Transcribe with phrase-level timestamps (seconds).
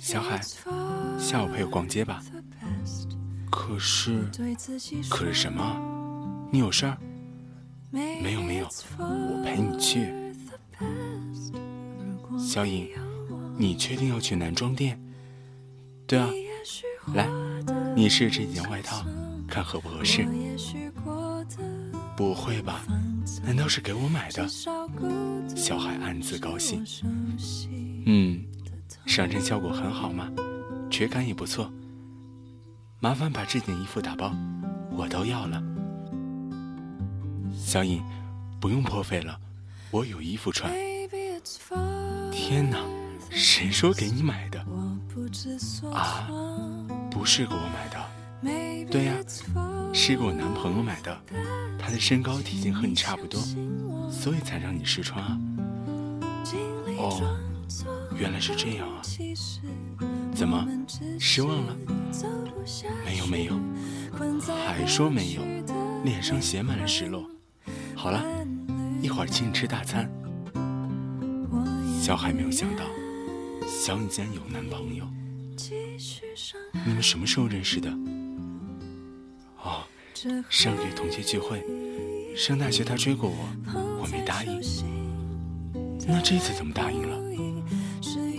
[0.00, 0.40] 小海，
[1.18, 2.22] 下午陪我逛街吧。
[3.50, 4.24] 可是，
[5.08, 6.48] 可是什么？
[6.52, 6.96] 你有事儿？
[7.90, 8.68] 没有没有，
[8.98, 10.12] 我陪你去。
[12.38, 12.88] 小颖，
[13.56, 15.00] 你确定要去男装店？
[16.06, 16.28] 对啊，
[17.14, 17.28] 来，
[17.94, 19.04] 你试这件外套，
[19.48, 20.26] 看合不合适。
[22.16, 22.82] 不会吧？
[23.44, 24.46] 难道是给我买的？
[25.56, 26.84] 小海暗自高兴。
[28.06, 28.44] 嗯。
[29.04, 30.30] 上身效果很好吗？
[30.90, 31.70] 垂感也不错。
[33.00, 34.32] 麻烦把这件衣服打包，
[34.90, 35.62] 我都要了。
[37.52, 38.02] 小颖，
[38.60, 39.38] 不用破费了，
[39.90, 40.72] 我有衣服穿。
[42.32, 42.78] 天哪，
[43.30, 44.60] 谁说给你买的？
[45.92, 46.28] 啊，
[47.10, 47.96] 不是给我买的。
[48.90, 49.14] 对呀，
[49.92, 51.20] 是给我男朋友买的。
[51.78, 53.40] 他的身高体型和你差不多，
[54.10, 55.38] 所以才让你试穿啊。
[56.98, 57.36] 哦。
[58.18, 59.02] 原来是这样啊！
[60.34, 60.66] 怎么
[61.18, 61.76] 失望了？
[63.04, 63.54] 没有没有，
[64.66, 65.42] 还说没有，
[66.04, 67.28] 脸上写满了失落。
[67.94, 68.24] 好了，
[69.02, 70.10] 一会儿请你吃大餐。
[72.00, 72.84] 小海没有想到，
[73.66, 75.06] 小颖竟然有男朋友。
[76.84, 77.90] 你们什么时候认识的？
[79.62, 79.84] 哦，
[80.48, 81.64] 上个月同学聚会，
[82.36, 83.48] 上大学他追过我，
[84.02, 84.60] 我没答应。
[86.06, 87.16] 那这次怎么答应了？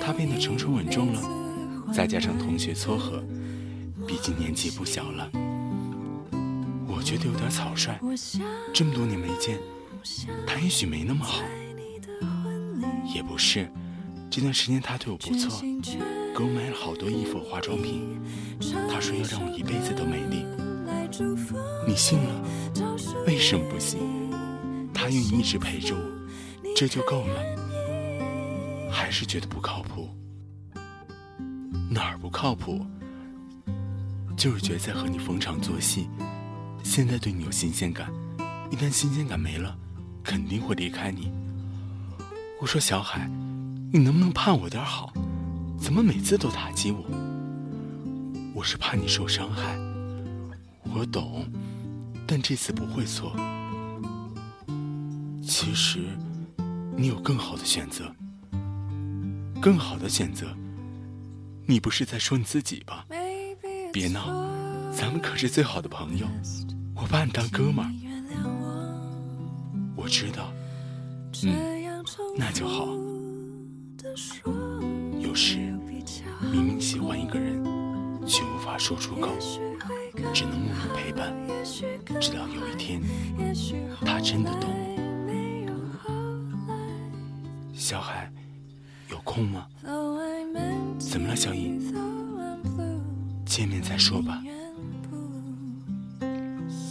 [0.00, 1.22] 他变得成熟稳重了，
[1.94, 3.22] 再加上同学撮合，
[4.06, 5.30] 毕竟年纪不小了，
[6.88, 8.00] 我觉得有点草率。
[8.74, 9.58] 这么多年没见，
[10.44, 11.42] 他也许没那么好。
[13.14, 13.70] 也不是，
[14.28, 15.60] 这段时间他对我不错，
[16.36, 18.20] 给我买了好多衣服、化妆品。
[18.90, 20.44] 他说要让我一辈子都美丽，
[21.86, 22.44] 你信了？
[23.26, 24.00] 为什么不信？
[24.92, 26.00] 他愿意一直陪着我，
[26.82, 28.90] 这就够了。
[28.90, 30.08] 还是觉得不靠谱，
[31.88, 32.84] 哪儿不靠谱？
[34.36, 36.08] 就是觉得在和你逢场作戏，
[36.82, 38.12] 现在对你有新鲜感，
[38.68, 39.78] 一旦新鲜感没了，
[40.24, 41.30] 肯定会离开你。
[42.60, 43.30] 我说小海，
[43.92, 45.12] 你能不能盼我点好？
[45.78, 47.04] 怎么每次都打击我？
[48.56, 49.78] 我是怕你受伤害，
[50.82, 51.46] 我懂，
[52.26, 53.36] 但这次不会错。
[55.46, 56.00] 其实，
[56.96, 58.14] 你有更好的选择。
[59.60, 60.46] 更好的选择，
[61.66, 63.06] 你不是在说你自己吧？
[63.92, 64.26] 别闹，
[64.92, 66.26] 咱们可是最好的朋友，
[66.96, 67.92] 我把你当哥们儿。
[69.94, 70.52] 我知道，
[71.44, 72.02] 嗯，
[72.36, 72.88] 那就好。
[75.20, 75.58] 有时
[76.50, 77.62] 明明喜欢一个人，
[78.26, 79.30] 却无法说出口，
[80.34, 81.32] 只能默默陪伴，
[82.20, 83.00] 直到有一天，
[84.04, 84.71] 他真的懂。
[87.82, 88.32] 小海。
[89.10, 89.66] 有空吗？
[91.00, 91.92] 怎么了，小颖？
[93.44, 94.40] 见面再说吧。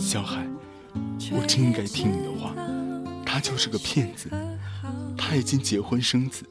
[0.01, 0.45] 小海，
[1.31, 2.53] 我真应该听你的话。
[3.25, 4.29] 他就是个骗子，
[5.17, 6.45] 他已经结婚生子，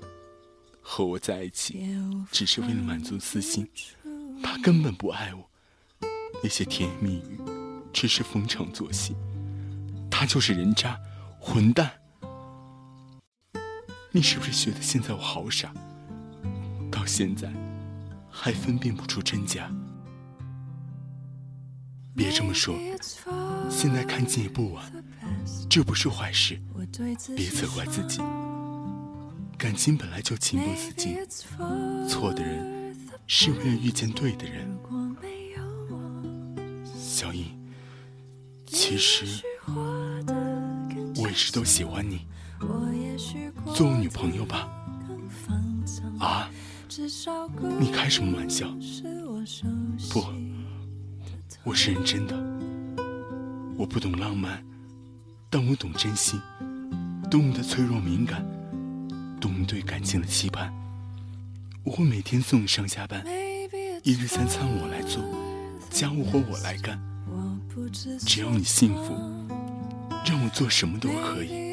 [0.81, 1.95] 和我在一起
[2.33, 3.69] 只是为了满足私心。
[4.43, 5.51] 他根本不爱我，
[6.43, 7.39] 那些甜言蜜语
[7.93, 9.15] 只是逢场作戏。
[10.11, 10.99] 他就是人渣，
[11.39, 12.00] 混蛋。
[14.13, 15.73] 你是不是觉得现在我好傻？
[16.91, 17.49] 到现在
[18.29, 19.71] 还分辨不出真假？
[22.17, 22.77] 别这么说，
[23.71, 24.93] 现在看见也不晚，
[25.69, 26.61] 这不是坏事。
[27.37, 28.19] 别责怪自己，
[29.57, 31.17] 感情本来就情不自禁，
[32.09, 32.97] 错的人
[33.29, 34.69] 是为了遇见对的人。
[36.93, 37.47] 小颖，
[38.67, 42.27] 其实我一直都喜欢你。
[43.75, 44.69] 做我女朋友吧，
[46.19, 46.51] 啊！
[47.79, 48.69] 你开什么玩笑？
[50.11, 50.25] 不，
[51.65, 52.37] 我是认真的。
[53.77, 54.63] 我不懂浪漫，
[55.49, 56.39] 但我懂珍惜，
[57.31, 58.45] 懂你的脆弱敏感，
[59.41, 60.71] 懂你对感情的期盼。
[61.83, 63.25] 我会每天送你上下班，
[64.03, 65.25] 一日三餐我来做，
[65.89, 67.01] 家务活我来干。
[68.27, 69.15] 只要你幸福，
[70.27, 71.71] 让我做什么都可以。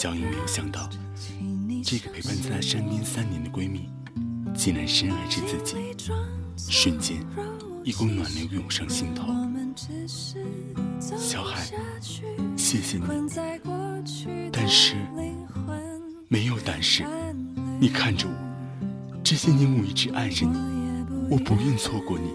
[0.00, 0.88] 小影没有想到，
[1.84, 3.90] 这个陪伴在她身边三年的闺蜜，
[4.54, 5.74] 竟然深爱着自己。
[6.56, 7.16] 瞬间，
[7.82, 9.26] 一股暖流涌上心头。
[11.18, 11.66] 小海，
[12.56, 13.02] 谢谢你。
[14.52, 14.94] 但是，
[16.28, 17.04] 没有但是。
[17.80, 20.56] 你看着我，这些年我一直爱着你，
[21.28, 22.30] 我不愿错过你。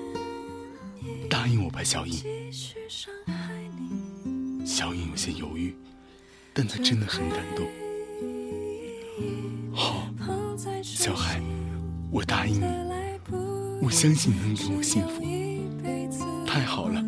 [1.29, 2.21] 答应我吧，小影。
[4.65, 5.73] 小影有些犹豫，
[6.53, 7.67] 但他真的很感动。
[9.73, 10.07] 好，
[10.83, 11.41] 小海，
[12.11, 12.65] 我答应你，
[13.81, 15.23] 我相信能给我幸福。
[16.45, 17.03] 太好了，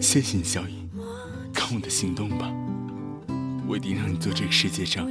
[0.00, 0.88] 谢谢你，小影，
[1.54, 2.52] 看我的行动吧，
[3.66, 5.10] 我一定让你做这个世界上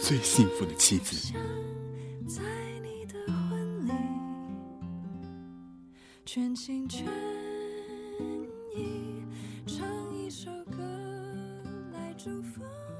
[0.00, 1.34] 最幸福的妻子。
[6.24, 7.04] 全心全
[8.74, 9.22] 意
[9.66, 9.84] 唱
[10.16, 10.80] 一首歌
[12.22, 12.91] 祝福。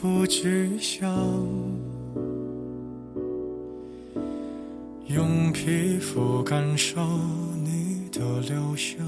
[0.00, 1.12] 不具象，
[5.08, 7.00] 用皮肤感受
[7.64, 9.04] 你的留香，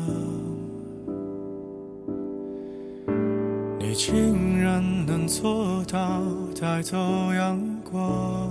[3.78, 6.22] 你竟然能做到
[6.60, 6.96] 带走
[7.34, 7.56] 阳
[7.88, 8.50] 光，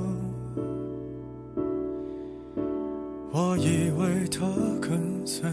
[3.33, 4.47] 我以为他
[4.79, 5.51] 跟随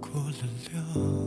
[0.00, 0.42] 过了
[0.72, 1.18] 量。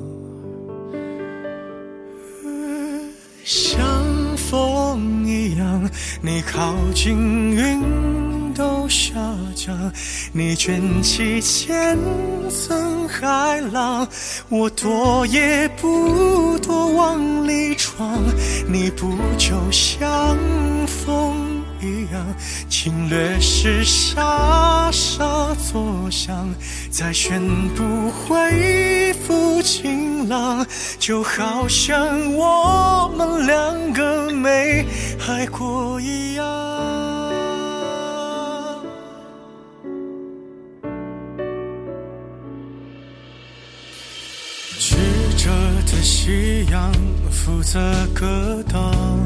[4.52, 5.90] 风一样，
[6.22, 7.16] 你靠近
[7.52, 9.14] 云都下
[9.56, 9.74] 降，
[10.34, 11.98] 你卷起千
[12.50, 14.06] 层海浪，
[14.50, 18.22] 我躲也不躲往里闯，
[18.68, 20.01] 你不就像？
[22.84, 26.52] 侵略时傻傻作响，
[26.90, 27.40] 再宣
[27.76, 30.66] 布恢复晴朗，
[30.98, 34.84] 就好像我们两个没
[35.28, 36.44] 爱过一样。
[44.80, 44.96] 曲
[45.38, 45.52] 折
[45.86, 46.92] 的夕阳，
[47.30, 47.80] 负责
[48.16, 49.21] 格挡。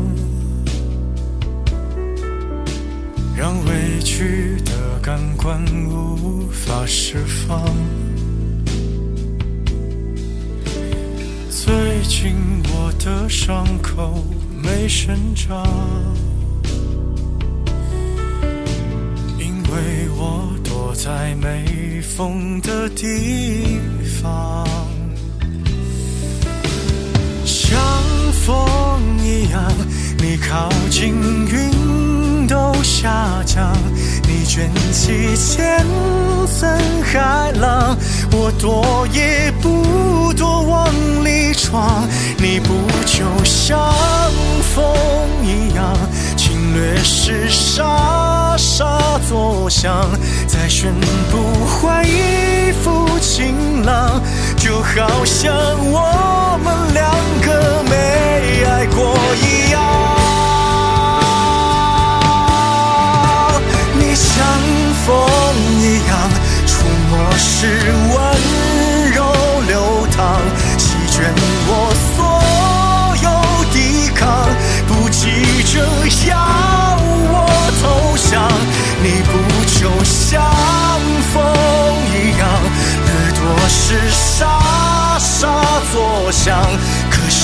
[3.45, 7.63] 让委屈的感官无法释放。
[11.51, 11.71] 最
[12.07, 12.33] 近
[12.73, 14.19] 我的伤口
[14.63, 15.63] 没生长，
[19.37, 23.79] 因为我躲在没风的地
[24.23, 24.67] 方，
[34.55, 35.85] 卷起千
[36.47, 37.93] 层海浪，
[38.31, 40.87] 我躲也不躲往
[41.25, 42.07] 里闯。
[42.37, 42.73] 你不
[43.05, 43.77] 就像
[44.73, 44.81] 风
[45.43, 45.93] 一样，
[46.37, 50.09] 侵略时沙沙作响，
[50.47, 50.89] 再宣
[51.29, 54.21] 布恢复晴朗，
[54.55, 55.53] 就好像
[55.91, 59.54] 我们两个没爱过一样。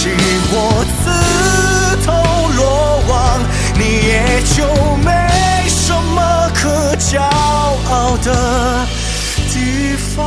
[0.04, 1.10] 我自
[2.06, 2.12] 投
[2.58, 2.62] 罗
[3.08, 3.14] 网，
[3.78, 4.58] 你也就
[4.98, 5.10] 没
[5.68, 6.20] 什么
[6.56, 8.28] 可骄傲的
[9.54, 10.20] 地方，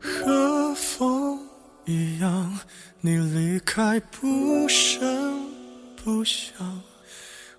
[0.00, 1.38] 和风
[1.86, 2.58] 一样，
[3.00, 5.42] 你离开不声
[6.02, 6.82] 不响。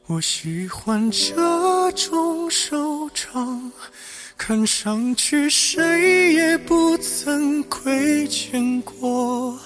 [0.07, 3.71] 我喜欢这种收场，
[4.37, 9.59] 看上去谁也不曾亏欠过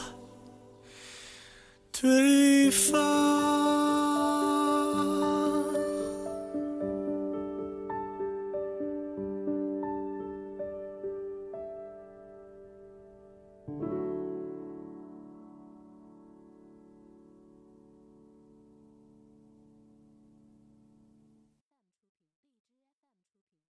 [1.91, 3.78] 对方。